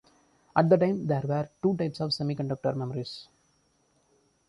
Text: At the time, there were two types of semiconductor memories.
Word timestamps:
At 0.55 0.67
the 0.67 0.77
time, 0.79 1.05
there 1.05 1.21
were 1.31 1.47
two 1.61 1.77
types 1.77 1.99
of 1.99 2.09
semiconductor 2.09 2.75
memories. 2.75 3.27